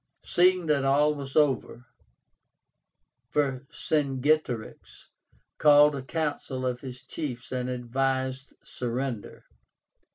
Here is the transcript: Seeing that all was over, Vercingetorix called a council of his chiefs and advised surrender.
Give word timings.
Seeing 0.25 0.65
that 0.65 0.83
all 0.83 1.13
was 1.13 1.35
over, 1.35 1.85
Vercingetorix 3.31 5.09
called 5.59 5.95
a 5.95 6.01
council 6.01 6.65
of 6.65 6.81
his 6.81 7.03
chiefs 7.03 7.51
and 7.51 7.69
advised 7.69 8.55
surrender. 8.63 9.43